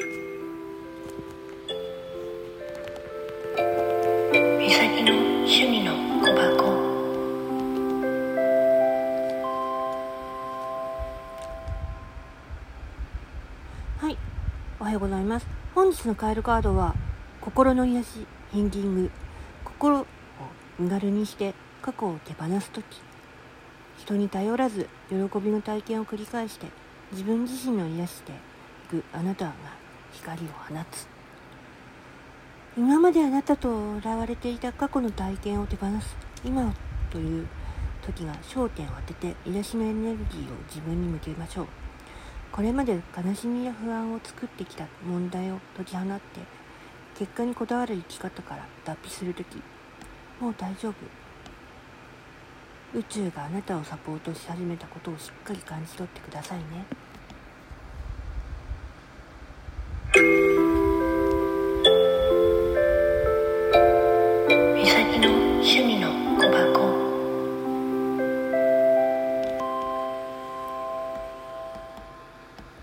[0.00, 0.04] み
[4.70, 6.64] さきの趣味の小箱。
[13.98, 14.16] はい、
[14.78, 15.48] おはようございます。
[15.74, 16.94] 本日のカエルカードは、
[17.40, 19.10] 心の癒し、ヒンギング、
[19.64, 20.06] 心を
[20.78, 23.02] 身軽にして過去を手放すとき、
[23.96, 26.68] 人に頼らず喜びの体験を繰り返して
[27.10, 28.34] 自分自身の癒してい
[28.90, 29.52] くあなたが
[30.18, 31.06] 光を放つ。
[32.76, 36.72] 今まであなたとらわれていた過去の体験を手放す今
[37.10, 37.46] という
[38.02, 41.66] 時が焦点を当てて癒しのエネルギーを自分に向けましょう。
[42.50, 46.40] これまで悲しみや不安を作ってきた問題を解き放って
[47.18, 49.56] 結果にこだわる生き方から脱皮するとき
[50.40, 50.94] もう大丈夫
[52.98, 56.64] 宇宙があなたをサポートし始めたことをしっかり感じ取ってくださいね
[65.60, 66.17] 趣味の